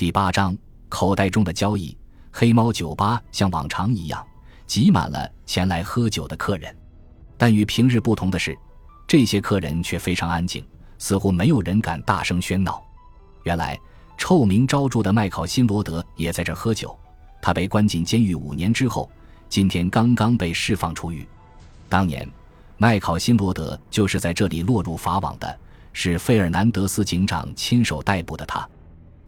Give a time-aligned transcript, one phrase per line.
[0.00, 0.56] 第八章
[0.88, 1.94] 口袋中的交易。
[2.32, 4.26] 黑猫酒吧像往常一样
[4.66, 6.74] 挤满了前来喝酒的客人，
[7.36, 8.56] 但与平日不同的是，
[9.06, 10.66] 这些客人却非常安静，
[10.96, 12.82] 似乎没有人敢大声喧闹。
[13.42, 13.78] 原来，
[14.16, 16.98] 臭名昭著的麦考辛罗德也在这喝酒。
[17.42, 19.06] 他被关进监狱五年之后，
[19.50, 21.28] 今天刚刚被释放出狱。
[21.90, 22.26] 当年，
[22.78, 25.58] 麦考辛罗德就是在这里落入法网的，
[25.92, 28.66] 是费尔南德斯警长亲手逮捕的他。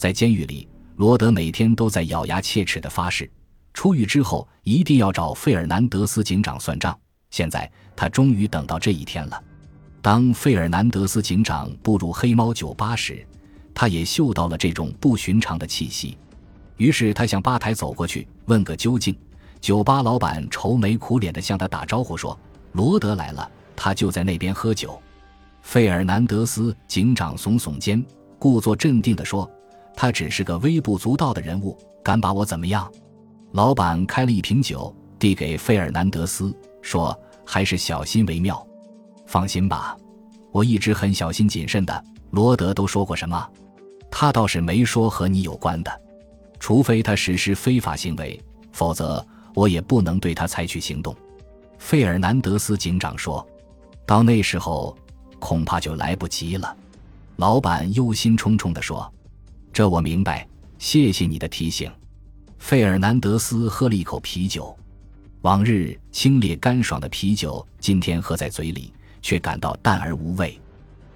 [0.00, 3.30] 在监狱里，罗德每天都在咬牙切齿地发誓，
[3.74, 6.98] 出狱之后一定要找费尔南德斯警长算账。
[7.28, 9.44] 现在他终于等到这一天了。
[10.00, 13.22] 当费尔南德斯警长步入黑猫酒吧时，
[13.74, 16.16] 他也嗅到了这种不寻常的气息，
[16.78, 19.14] 于是他向吧台走过去，问个究竟。
[19.60, 22.40] 酒吧老板愁眉苦脸地向他打招呼说
[22.72, 24.98] ：“罗德来了，他就在那边喝酒。”
[25.60, 28.02] 费尔南德斯警长耸耸肩，
[28.38, 29.46] 故作镇定地说。
[29.96, 32.90] 他只是个微不足道的人物，敢把我怎么样？
[33.52, 38.64] 老板开了一瓶酒，递给费尔南德斯，说：“还是小心为妙。”
[39.26, 39.96] 放心吧，
[40.52, 42.04] 我一直很小心谨慎的。
[42.30, 43.48] 罗德都说过什么？
[44.10, 46.00] 他倒是没说和你有关的，
[46.58, 48.40] 除非他实施非法行为，
[48.72, 51.14] 否则我也不能对他采取行动。
[51.78, 53.46] 费尔南德斯警长说
[54.06, 54.96] ：“到那时候，
[55.38, 56.76] 恐怕就来不及了。”
[57.36, 59.12] 老板忧心忡忡地说。
[59.72, 60.46] 这我明白，
[60.78, 61.90] 谢谢你的提醒。
[62.58, 64.76] 费尔南德斯喝了一口啤酒，
[65.42, 70.60] 往日清冽干爽的啤酒，今天喝在嘴里却感到淡而无味。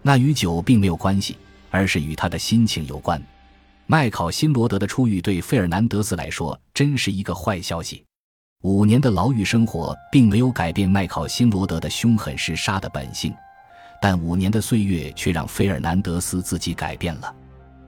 [0.01, 1.37] 那与酒并没有关系，
[1.71, 3.23] 而是与他的心情有关。
[3.87, 8.03] 麦考辛罗德的出狱对费尔南德斯来说真是一个坏消息。
[8.63, 13.35] 五年的牢狱生活并没有改变麦考辛罗德的凶狠嗜杀的本性，
[14.01, 17.35] 但五年的岁月却让费尔南德斯自己改变了。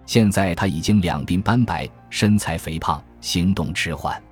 [0.07, 4.23] 现在他已经两鬓斑白，身材肥胖，行动迟缓，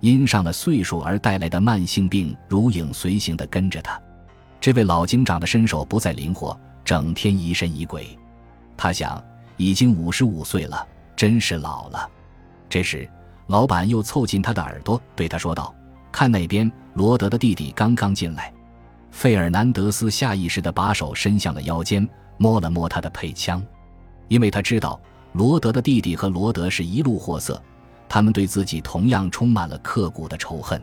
[0.00, 4.00] 因上了岁数而带来的慢性病如影随形地跟着他。
[4.60, 8.18] 这位老警长的身手不再灵活，整天疑神疑鬼。
[8.76, 9.22] 他想，
[9.56, 12.10] 已经五十五岁了，真是老了。
[12.68, 13.08] 这时，
[13.46, 15.72] 老板又凑近他的耳朵对他说道
[16.10, 18.52] ：“看那边，罗德的弟弟刚刚进来。”
[19.12, 23.62] 费尔南德斯下意识地把手伸向了腰间，摸了摸他的配枪，
[24.26, 25.00] 因为他知道。
[25.32, 27.60] 罗德的弟弟和罗德是一路货色，
[28.08, 30.82] 他们对自己同样充满了刻骨的仇恨。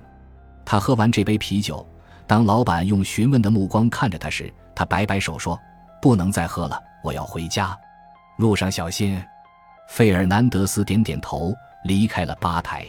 [0.66, 1.88] 他喝完这杯啤酒，
[2.26, 5.60] 当老板用询问的目光看着他时，他摆摆手说
[6.02, 7.78] ：“不能再喝了，我要回家，
[8.38, 9.22] 路上小心。”
[9.90, 11.54] 费尔南德斯点点头，
[11.86, 12.86] 离开了吧台。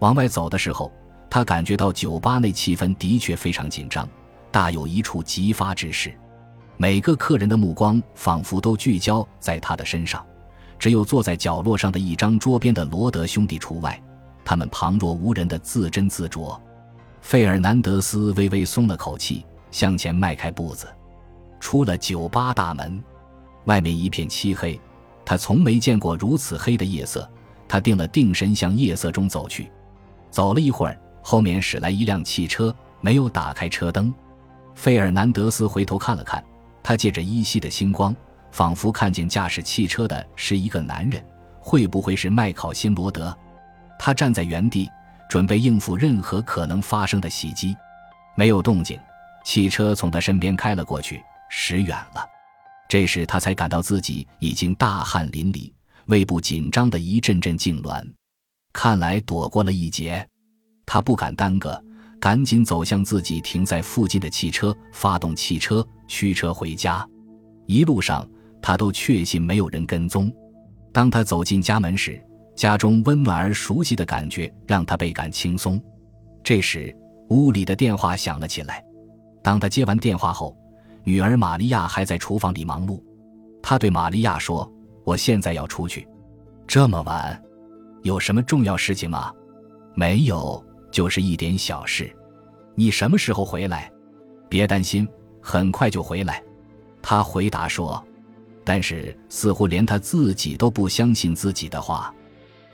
[0.00, 0.92] 往外走的时候，
[1.30, 4.08] 他感觉到酒吧内气氛的确非常紧张，
[4.50, 6.16] 大有一触即发之势。
[6.76, 10.24] 每个客人的目光仿佛都聚焦在他的身上。
[10.78, 14.00] 只有坐在角落上的一张桌边的罗德兄弟除外，
[14.44, 16.58] 他们旁若无人的自斟自酌。
[17.20, 20.86] 费尔南德斯微微松了口气，向前迈开步子，
[21.58, 23.02] 出了酒吧大门。
[23.64, 24.78] 外面一片漆黑，
[25.24, 27.28] 他从没见过如此黑的夜色。
[27.66, 29.70] 他定了定神，向夜色中走去。
[30.30, 34.12] 走了一会儿，后面驶来一辆汽车，没有打开车灯。
[34.74, 36.44] 费尔南德斯回头看了看，
[36.82, 38.14] 他借着依稀的星光。
[38.54, 41.20] 仿佛看见驾驶汽车的是一个男人，
[41.58, 43.36] 会不会是麦考辛罗德？
[43.98, 44.88] 他站在原地，
[45.28, 47.76] 准备应付任何可能发生的袭击。
[48.36, 48.96] 没有动静，
[49.44, 51.20] 汽车从他身边开了过去，
[51.50, 52.24] 驶远了。
[52.88, 55.72] 这时他才感到自己已经大汗淋漓，
[56.06, 58.04] 胃部紧张的一阵阵痉挛。
[58.72, 60.24] 看来躲过了一劫，
[60.86, 61.82] 他不敢耽搁，
[62.20, 67.04] 赶紧走向自己停在附近的汽车，发动汽车驱车回家。
[67.66, 68.24] 一路上。
[68.66, 70.32] 他都确信没有人跟踪。
[70.90, 72.18] 当他走进家门时，
[72.56, 75.78] 家中温暖而熟悉的感觉让他倍感轻松。
[76.42, 76.96] 这时，
[77.28, 78.82] 屋里的电话响了起来。
[79.42, 80.56] 当他接完电话后，
[81.02, 82.98] 女儿玛利亚还在厨房里忙碌。
[83.62, 84.66] 他对玛利亚说
[85.04, 86.08] ：“我现在要出去，
[86.66, 87.38] 这么晚，
[88.02, 89.30] 有什么重要事情吗
[89.94, 92.10] ？”“没有，就是一点小事。
[92.74, 93.92] ”“你什么时候回来
[94.48, 95.06] ？”“别担心，
[95.42, 96.42] 很快就回来。”
[97.02, 98.02] 他回答说。
[98.64, 102.12] 但是，似乎连他自己都不相信自己的话，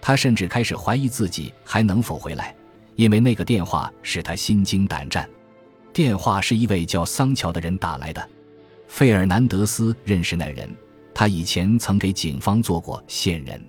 [0.00, 2.54] 他甚至开始怀疑自己还能否回来，
[2.94, 5.28] 因为那个电话使他心惊胆战。
[5.92, 8.28] 电话是一位叫桑乔的人打来的，
[8.86, 10.70] 费尔南德斯认识那人，
[11.12, 13.60] 他以前曾给警方做过线人。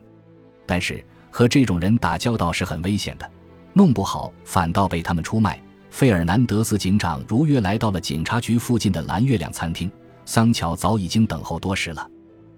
[0.68, 3.28] 但是和这种人打交道是很危险的，
[3.74, 5.60] 弄不好反倒被他们出卖。
[5.90, 9.92] 费尔南德斯警长如约来到了警察局附近的蓝月亮餐厅。
[10.26, 12.10] 桑乔早已经等候多时了。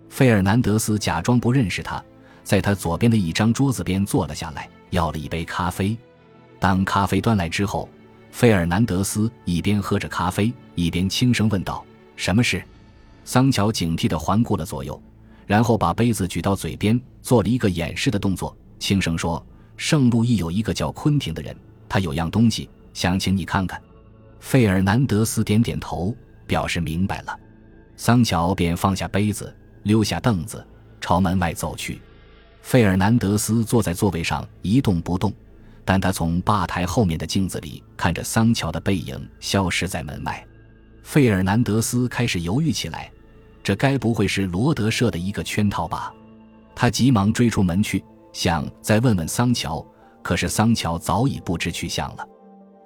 [0.10, 2.04] 费尔南德斯假装不认识他，
[2.44, 5.98] 在他左边的一张桌子边坐了下来，要了一杯咖啡。
[6.60, 7.89] 当咖啡端来之后，
[8.31, 11.83] 费尔南德斯一边喝着咖啡，一边轻声问道
[12.15, 12.63] ：“什么事？”
[13.25, 15.01] 桑乔警惕地环顾了左右，
[15.48, 19.44] 然后把杯子举到嘴边，做了一个掩饰的动作，轻声说
[19.77, 21.56] ：“圣路易有一个叫昆廷的人，
[21.89, 23.81] 他有样东西想请你看看。”
[24.39, 27.39] 费尔南德斯点点头，表示明白了。
[27.95, 30.66] 桑乔便放下杯子，溜下凳子，
[31.00, 32.01] 朝门外走去。
[32.62, 35.31] 费尔南德斯坐在座位上一动不动。
[35.86, 40.42] 但他从吧台后面的镜子里看着桑乔的背影消失在门外，
[41.04, 43.12] 费尔南德斯开始犹豫起来，
[43.62, 46.13] 这该不会是罗德设的一个圈套吧？
[46.74, 48.01] 他急忙追出门去，
[48.31, 49.86] 想再问问桑乔，
[50.22, 52.25] 可是桑乔早已不知去向了。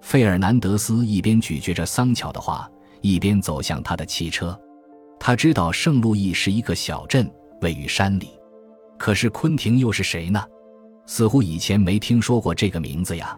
[0.01, 2.67] 费尔南德斯一边咀嚼着桑乔的话，
[3.01, 4.59] 一边走向他的汽车。
[5.19, 7.29] 他知道圣路易是一个小镇，
[7.61, 8.29] 位于山里，
[8.97, 10.43] 可是昆廷又是谁呢？
[11.05, 13.37] 似乎以前没听说过这个名字呀，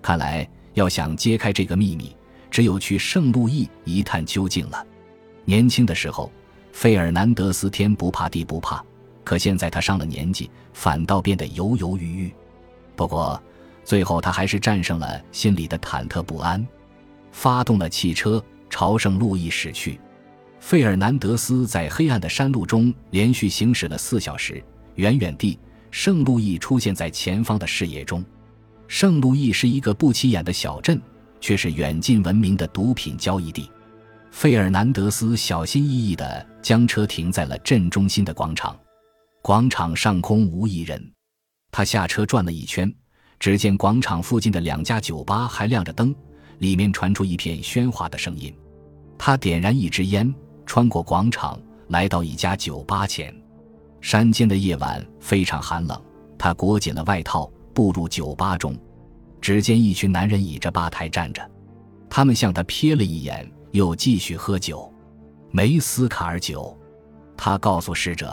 [0.00, 2.16] 看来要想揭开这个秘密，
[2.50, 4.86] 只有去圣路易一探究竟了。
[5.44, 6.30] 年轻的时候，
[6.72, 8.84] 费尔南德斯天不怕地不怕，
[9.24, 12.34] 可现在他上了年纪，反倒变得犹犹豫豫。
[12.94, 13.40] 不过，
[13.84, 16.64] 最后他还是战胜了心里的忐忑不安，
[17.32, 19.98] 发动了汽车朝圣路易驶去。
[20.60, 24.62] 费尔南德斯在黑暗的山路中连续行驶了四小时，
[24.94, 25.58] 远远地。
[25.90, 28.24] 圣路易出现在前方的视野中。
[28.86, 31.00] 圣路易是一个不起眼的小镇，
[31.40, 33.68] 却是远近闻名的毒品交易地。
[34.30, 38.78] 费尔南德斯小心翼翼地将车停在了镇中心的广场。
[39.42, 41.12] 广场上空无一人。
[41.72, 42.92] 他下车转了一圈，
[43.40, 46.14] 只见广场附近的两家酒吧还亮着灯，
[46.58, 48.54] 里面传出一片喧哗的声音。
[49.18, 50.32] 他点燃一支烟，
[50.70, 53.34] 穿过广场，来到一家酒吧前。
[54.00, 56.00] 山间的夜晚非常寒冷，
[56.38, 58.78] 他裹紧了外套，步入酒吧中。
[59.40, 61.44] 只见一群男人倚着吧台站着，
[62.08, 64.88] 他们向他瞥了一眼，又继续喝酒，
[65.50, 66.78] 梅斯卡尔酒。
[67.36, 68.32] 他告诉侍者，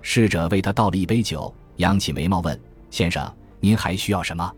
[0.00, 3.30] 侍者为他倒了一杯酒，扬起眉毛问：“先生，
[3.60, 4.50] 您还需要什么？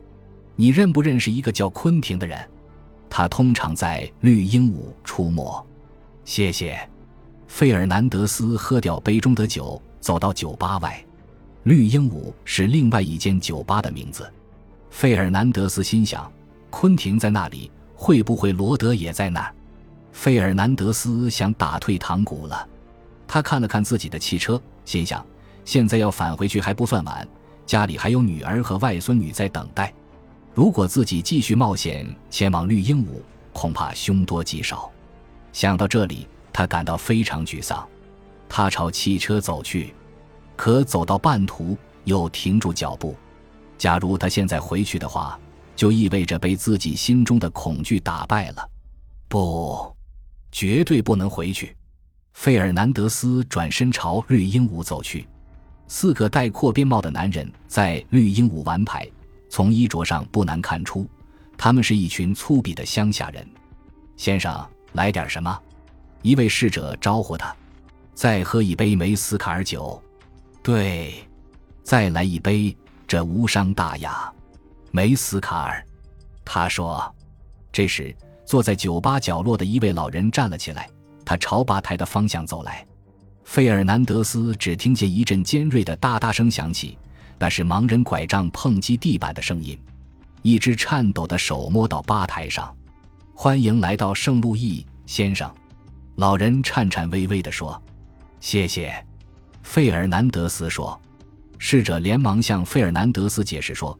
[0.55, 2.39] 你认不认识一个叫昆廷的人？
[3.09, 5.67] 他通常在绿鹦鹉出没。”
[6.25, 6.89] 谢谢。
[7.50, 9.82] 费尔南德斯喝掉杯中的酒。
[10.00, 11.05] 走到酒吧外，
[11.64, 14.32] 绿鹦鹉是另外一间酒吧的名字。
[14.88, 16.32] 费尔南德斯心想：
[16.70, 19.52] 昆廷在那里，会不会罗德也在那儿？
[20.11, 22.67] 费尔南德斯想打退堂鼓了。
[23.29, 25.23] 他看了看自己的汽车，心想：
[25.67, 27.29] 现在要返回去还不算晚，
[27.67, 29.93] 家里还有女儿和外孙女在等待。
[30.55, 33.08] 如果自己继续冒险前往绿鹦鹉，
[33.52, 34.91] 恐怕凶多吉少。
[35.52, 37.87] 想到这里，他感到非常沮丧。
[38.49, 39.94] 他朝汽车走去，
[40.56, 43.17] 可走到半途又停住脚步。
[43.79, 45.38] 假如他现在回去的话，
[45.76, 48.69] 就意味着被自己心中的恐惧打败了。
[49.29, 49.97] 不，
[50.50, 51.76] 绝对不能回去！
[52.35, 55.26] 费尔南德斯转身朝绿鹦鹉走去。
[55.87, 59.08] 四个戴阔边帽的男人在绿鹦鹉玩牌，
[59.49, 61.08] 从衣着上不难看出，
[61.56, 63.47] 他们是一群粗鄙的乡下人。
[64.17, 65.61] 先生，来点什么？
[66.22, 67.55] 一位侍者招呼他。
[68.14, 70.02] 再喝一杯梅斯卡尔酒，
[70.62, 71.14] 对，
[71.82, 72.76] 再来一杯，
[73.06, 74.31] 这无伤大雅。
[74.90, 75.85] 梅斯卡尔，
[76.45, 77.14] 他说。
[77.73, 78.14] 这时，
[78.45, 80.90] 坐在酒吧角落的一位老人站了起来，
[81.25, 82.85] 他朝吧台的方向走来。
[83.45, 86.99] 费尔南德斯只听见一阵尖锐的哒哒声响起，
[87.38, 89.78] 那是盲人拐杖碰击地板的声音。
[90.42, 92.76] 一只颤抖的手摸到吧台上，
[93.35, 95.49] 欢迎来到圣路易先生，
[96.21, 97.83] 老人颤颤巍巍地说。
[98.41, 98.95] 谢谢，
[99.62, 101.00] 费尔南德斯说。
[101.57, 103.99] 侍者连忙向费尔南德斯解释说：“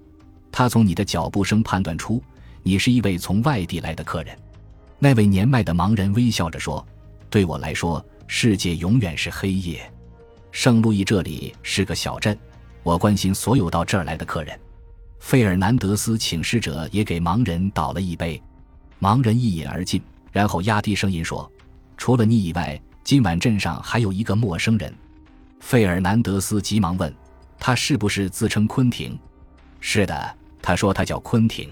[0.53, 2.23] 他从你的脚步声判断出
[2.62, 4.37] 你是一位从外地来的客人。”
[5.00, 6.87] 那位年迈的盲人微笑着说
[7.31, 9.91] ：“对我来说，世界永远是黑夜。
[10.53, 12.39] 圣路易这里是个小镇，
[12.83, 14.61] 我关心所有到这儿来的客人。”
[15.21, 18.43] 费尔南德斯请侍者也给盲人倒了一杯，
[19.00, 21.50] 盲人一饮而尽，然后压低声音说
[22.00, 24.95] ：“除了你以外。”今晚镇上还有一个陌生人，
[25.59, 27.12] 费尔南德斯急忙问
[27.59, 29.19] ：“他是不是自称昆廷
[29.80, 31.69] ？”“是的，他说他叫昆廷。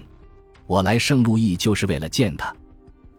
[0.65, 2.53] 我来圣路易就是为了见他。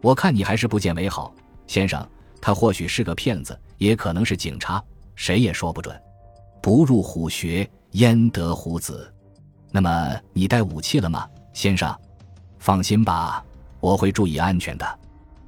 [0.01, 1.33] 我看你还是不见为好，
[1.65, 2.05] 先生。
[2.39, 4.83] 他或许是个骗子，也可能是警察，
[5.15, 5.99] 谁也说不准。
[6.61, 9.11] 不入虎穴，焉得虎子？
[9.71, 11.97] 那么你带武器了吗，先生？
[12.59, 13.43] 放心吧，
[13.79, 14.99] 我会注意安全的。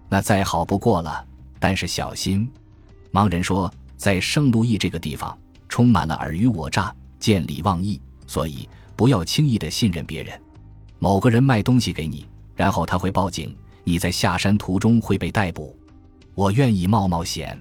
[0.09, 1.23] 那再好不过了。”
[1.63, 2.45] 但是小心，
[3.13, 5.37] 盲人说，在圣路易这个地方
[5.69, 8.67] 充满了尔虞我诈、见利忘义，所以
[8.97, 10.37] 不要轻易的信任别人。
[10.99, 13.55] 某个人卖东西给你，然后他会报警，
[13.85, 15.73] 你在下山途中会被逮捕。
[16.35, 17.57] 我愿意冒冒险。”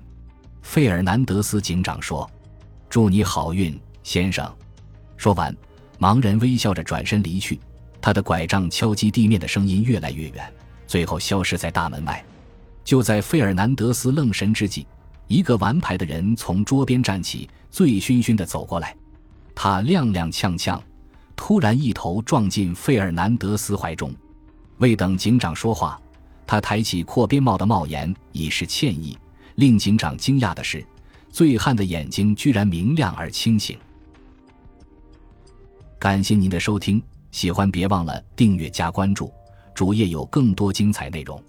[0.62, 2.28] 费尔南德斯警长说
[2.90, 4.52] ：“祝你好运，先生。”
[5.16, 5.56] 说完，
[6.00, 7.60] 盲人微笑着转身离去。
[8.00, 10.52] 他的拐杖敲击地面的声音越来越远，
[10.88, 12.24] 最后消失在大门外。
[12.84, 14.86] 就在费尔南德斯愣神之际，
[15.28, 18.96] 一个玩牌的人从桌边站起，醉醺醺地走过来。
[19.54, 20.80] 他踉踉跄跄，
[21.36, 24.12] 突然一头撞进费尔南德斯怀中。
[24.78, 26.00] 未等警长说话，
[26.46, 29.16] 他抬起阔边帽的帽檐以示歉意。
[29.56, 30.84] 令警长惊讶的是，
[31.30, 33.78] 醉汉的眼睛居然明亮而清醒。
[35.98, 39.30] 感谢您的收听，喜欢别忘了订阅加关注，
[39.74, 41.40] 主页有更多精彩内容。